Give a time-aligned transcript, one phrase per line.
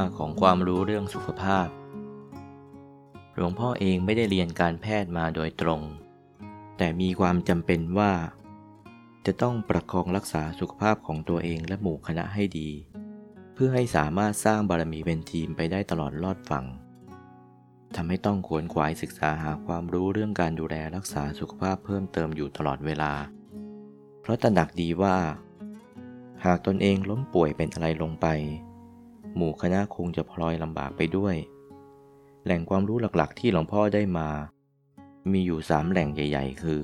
[0.00, 1.68] าของความรู้เรื่องสุขภาพ
[3.34, 5.80] หลวงพ่อเองไม่ได้เรียนการแพทย์มาโดยตรง
[6.78, 8.12] แต่มีความจำเป็นว่า
[9.26, 12.70] จะต้องประคองรักษาสุขภาพของตัวเองและหมู่คณะให้ดี
[13.54, 16.66] เพื่อให้สามารถสร้างบารมีเป็นทีมไปได้ตลอดรอดฝั่ง
[17.96, 23.12] ทำให้ต้องขวนขวายศึกษาหาความรู้เรื่องการดูแลรักษาสุขภาพเพิ่มเติมอยู่ตลอดเวลา
[24.20, 25.16] เพราะตระหนักดีว่า
[26.44, 28.26] หากตนเองล้มป่วยเป็นอะไรลงไป
[29.36, 31.36] หมู่คณะคงจะพลอยลำบากไปด้วย
[32.44, 34.28] แหล่งความรู้หลักๆ ที่หลวงพ่อได้มา
[35.32, 36.82] มีอยู่สามแหล่งใหญ่ ๆ คือ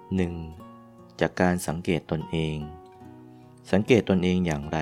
[0.00, 1.20] 1.
[1.20, 2.56] จากการสังเกตตนเอง
[3.72, 4.78] สังเกตตนเองอย่างไร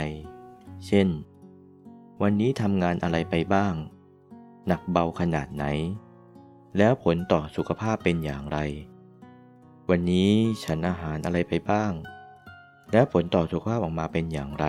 [0.87, 1.09] เช่น
[2.23, 3.75] วันนี้ทำงานอะไรไปบ้าง
[4.67, 5.65] หนักเบาขนาดไหน
[6.79, 8.59] แล้วผลต่อสุขภาพเป็นอย่างไร
[9.91, 10.31] วันนี้
[10.65, 11.93] ฉันอาหารอะไรไปบ้าง
[12.93, 14.67] แล้วผลต่อสุขภาพออกมาเป็นอย่างไร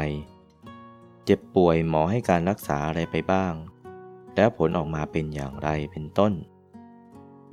[1.25, 3.53] เจ็บป่วยหมอให้การรักษาอะไรไปบ้าง
[4.35, 6.33] แล้วผลออกมาเป็นอย่างไรเป็นต้น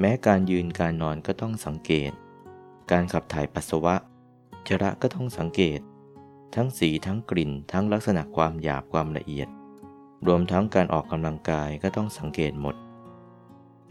[0.01, 2.13] แม้การยืนการนอนก็ต้องสังเกต
[2.91, 3.95] การขับถ่ายปัสสาวะ
[4.67, 5.81] จระก็ต้องสังเกต
[6.55, 9.49] ทั้งสีทั้งกลิ่นทั้งลักษณะความหยาบความละเอียด
[10.27, 12.75] รวมทั้งการออกกำลังกายก็ต้องสังเกตหมด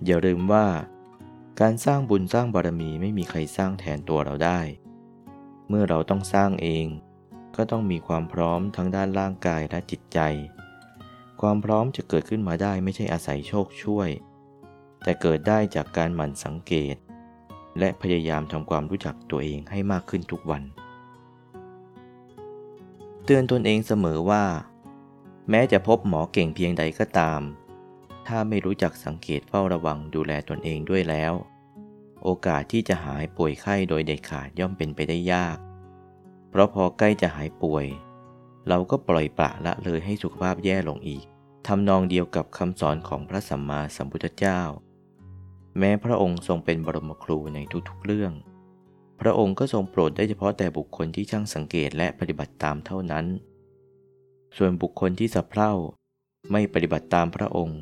[0.05, 0.65] อย่าลืมว่า
[1.61, 4.59] การสร้างบุญสร้างบารมีไม่มีใครสร้างแทนตัวเราได้
[5.67, 6.85] เมื่อเราต้องสร้างเอง
[7.59, 10.19] ก็ต้องมีความพร้อมทั้งด้านร่างกายและจิตใจ
[11.41, 14.09] ความพร้อมจะเกิดขึ้นมาได้ไม่ใช่อาศัยโชคช่วย
[15.03, 16.95] แต่เกิดได้จากการหมั่นสังเกต
[17.79, 20.63] และพยายามทำความรู้จักตัวเองให้มากขึ้นทุกวัน
[23.25, 24.43] เตือนตนเองเสมอว่า
[25.49, 27.41] แม้จะพบหมอเก่งเพียงใดก็ตาม
[28.27, 31.33] ถ้าไม่รู้จักสังเกตเฝ้าระวังดูแลตนเองด้วยแล้ว
[32.23, 35.57] โอกาสที่จะหายป่วยไข้โดยเด็ดขาดย่อมเป็นไปได้ยาก
[36.49, 37.85] เพราะพอใกล้จะหายป่วย
[38.67, 41.25] เราก็ปล่อยปละละเลยให้สุขภาพแย่ลงอีก
[41.67, 44.61] ทำนองเดียวกับคำสอนของพระสัมมาสัมพุทธเจ้า
[45.79, 47.59] แม้พระองค์ทรงเป็นบรมครูใน
[47.89, 48.33] ทุกๆเรื่อง
[49.19, 53.25] พระองค์ก็ทรงโปรดได้เฉพาะแต่บุคคลที่ช่างสังเกตและปฏิบัติตามเท่านั้น
[54.57, 55.73] ส่วนบุคคลที่สะเพร่า
[56.51, 57.81] ไม่ปฏิบัติตามพระองค์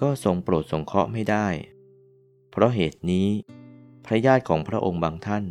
[0.00, 1.48] ก็ทรงโปรดสงเคราะห์ไม่ได้
[2.50, 3.28] เพราะเหตุนี้
[4.04, 5.44] พระญาติของพระองค์บางท่าน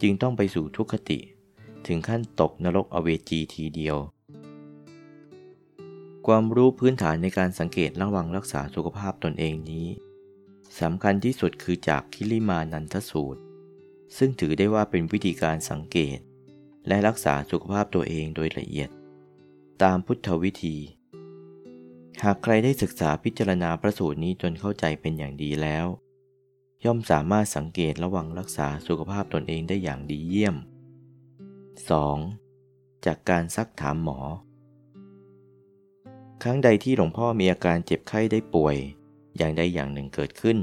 [0.00, 1.18] จึงต้องไปสู่ทุกขติ
[1.88, 3.96] ถึงขั้นตกนรกอเวจีทีเดียว
[6.26, 9.86] ความรู้พื้นฐานในการสังเกตระวังรักษาสุขภาพตนเองนี้
[10.80, 13.40] สำคัญที่สุดคือจากคิริมานันทสูตร
[14.16, 16.18] ซึ่งถือได้ว่าเป็นวิธีการสังเกต
[16.88, 18.90] และรักษาสุขภาพตัวเองโดยละเอียด
[19.82, 20.76] ตามพุทธวิธี
[22.22, 25.86] หากใครได้ศึกษาพิจารณาพระสูตรนี้จนเข้าใจเป็นอย่างดีแล้ว
[26.84, 30.56] ย่อมสามารถสังเกตระวังรักษาสุขภาพตนเองได้อย่างดีเยี่ยม
[31.82, 33.06] 2.
[33.06, 34.18] จากการซักถามหมอ
[36.42, 38.76] ครั้งใดที่หลวงพ่อมีอาการเจ็บไข้ได้ป่วย
[39.36, 40.58] อย่างใดอย่างหนึ่งเกิดขึ้น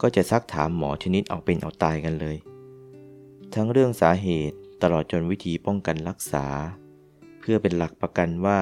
[0.00, 2.36] ก็จะซักถามหมอชนิดเอาเป็นเอาตายกันเลย
[3.54, 6.46] ทั้งเรื่องสาเหตุตลอดจนวิธีป้องกันรักษา
[7.40, 8.60] เพื่อเป็นหลักประกันว่า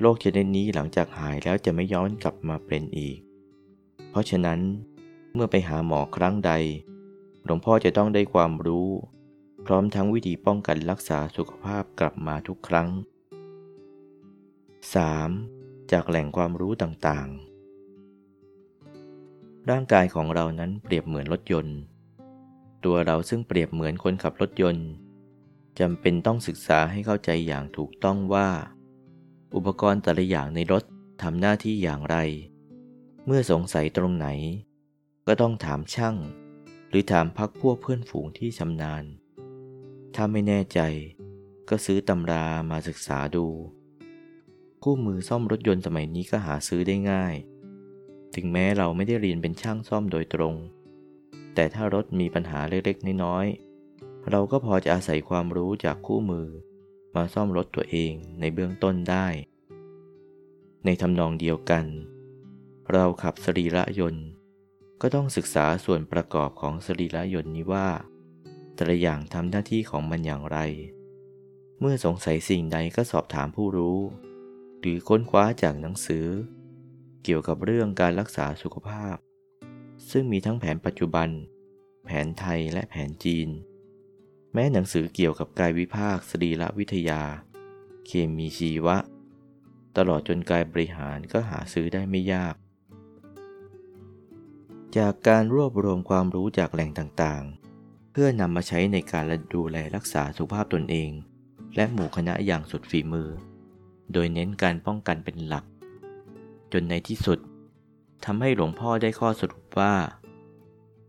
[0.00, 3.18] โรคชนิดนี้หลังจากหายแล้วจะไม่ย้อนกลับมาเป็นอีก
[4.10, 4.60] เพราะฉะนั้น
[5.34, 6.52] เมื่อไปหาหมอครั้งใด
[7.44, 8.88] หลวงพ่อจะต้องได้ความรู้
[9.70, 12.88] พร้อมทั้งวิธีป้องกันรักษาสุขภาพกลับมาทุกครั้ง
[14.98, 15.92] 3.
[15.92, 21.78] จากแหล่งความรู้ต่างๆ ร่างกายของเรานั้นเปรียบเหมือนรถยนต์
[22.84, 24.88] ตัวเราซึ่งเปรียบเหมือนคนขับรถยนต์
[25.78, 28.48] จำเป็นต้องศึกษาให้เข้าใจอย่างถูกต้องว่า
[29.54, 30.84] อุปกรณ์แต่ละอย่างในรถ
[31.22, 32.16] ทำหน้าที่อย่างไร
[33.26, 34.28] เมื่อสงสัยตรงไหน
[35.26, 36.16] ก็ต้องถามช่าง
[36.88, 39.04] หรือถามพักพวกเพื่อนฝูงที่ชำนาญ
[40.16, 40.80] ถ้าไม่แน่ใจ
[41.68, 43.46] ก็ซื้อตำรามาศึกษาดู
[44.82, 47.34] คู่มือซ่อมรถยนต์สมัยนี้ก็หาซื้อได้ง่าย
[48.34, 50.54] ถึงแม้เราไม่ได้เรียนเป็นช่างซ่อมโดยตรง
[51.54, 56.48] แต่ถ้ารถมีปัญหาเล็กๆน้อยๆ เราก็พอจะอาศัยความรู้จากคู่มือ
[57.16, 59.26] มาซ่อมรถตัวเองในเบื้องต้นได้
[60.84, 61.84] ในทำนองเดียวกัน
[62.92, 64.28] เราขับสรีระยนต์
[65.00, 67.88] ก็ต้องศึกษาส่วนประกอบของสรีระยนต์นี้ว่า
[68.76, 70.58] แต่ละอย่างทำหน้าที่ของมันอย่างไร
[71.80, 73.98] เมื่อสงสัยสิ่งใดก็สอบถามผู้รู้
[74.80, 76.26] หรือค้นคว้าจากหนังสือ
[77.24, 79.16] เกี่ยวกับเรื่องการรักษาสุขภาพ
[80.10, 81.28] ซึ่งมีทั้งแผนปัจจุบัน
[82.04, 83.48] แผนไทยและแผนจีน
[84.52, 87.22] แม้หนังสือเกี่ยวกับกายวิภาคสรีรวิทยา
[88.06, 88.96] เคมีชีวะ
[89.96, 92.54] ตลอดจนกายบริหารก็หาซื้อได้ไม่ยาก
[94.98, 97.65] จากการรวบรวมความรู้จากแหล่งต่างๆ
[98.20, 99.24] พื่อนำมาใช้ในการ
[99.54, 101.10] ดูแลรักษาสุขภาพตนเอง
[101.76, 103.28] และหมู่คณะอย่างสุดฝีมือ
[104.12, 105.64] โดยเน้นการป้องกันเป็นหลัก
[106.72, 107.38] จนในที่สุด
[108.24, 109.94] ทำให้หลวงพ่อได้ข้อสรุปว่า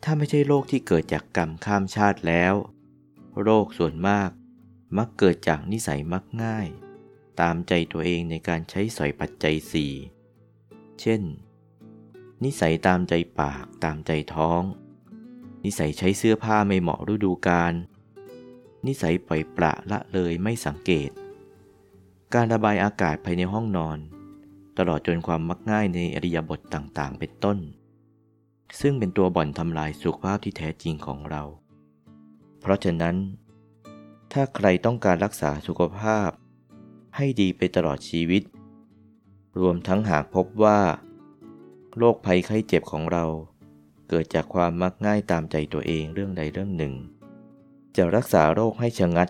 [0.04, 2.54] ถ้าไม่ใช่โรคที่เกิดจากกรรมข้ามชาติแล้ว
[3.42, 4.30] โรคส่วนมาก
[4.98, 6.68] มักเกิดจากนิสัยมักง่าย
[7.40, 9.94] ตามใจตัวเองในการใช้สอยปัจจัยสี่
[11.02, 11.22] เช่น
[12.44, 14.64] นิสัยตามใจปากตามใจท้อง
[15.68, 17.74] นิสัยใช้เสื้อผ้าไม่เหมาะฤดูกาล
[18.88, 21.10] นิสัยปล่อยปละละเลยไม่สังเกต
[22.34, 23.98] การระบายอากาศภายในห้องนอน
[24.78, 27.58] ตลอดจนความมักง่ายในอริยบทต่างๆ เป็นต้น
[28.80, 31.44] ซึ่งเป็นตัวบ่อนทำลายสุขภาพที่แท้จริงของเรา
[32.60, 33.16] เพราะฉะนั้น
[34.32, 36.30] ถ้าใครต้องการรักษาสุขภาพ
[37.16, 38.44] ให้ดีไปตลอดชีวิต
[39.60, 40.80] รวมทั้งหากพบว่า
[41.98, 43.26] โรคภัยไข้เจ็บของเรา
[44.10, 46.94] เกิดจากความมักง่ายตามใจตัวเองเรื่องใดเรื่องหนึ่ง
[47.96, 49.30] จะรักษาโรคให้ชะงัด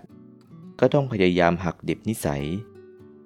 [0.80, 2.44] ก็ต้องพยายามหักดิบนิสัย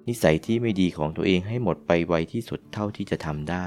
[0.08, 3.66] นิสัยที่ไม่ดีของตัวเองให้หมดไปไวที่สุดเท่าที่จะทำได้